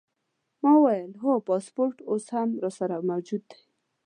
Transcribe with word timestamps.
ما 0.61 0.71
وویل: 0.77 1.11
هو، 1.23 1.31
پاسپورټ 1.47 1.97
اوس 2.09 2.25
هم 2.35 2.49
راسره 2.63 2.95
موجود 3.09 3.43
دی. 3.51 3.59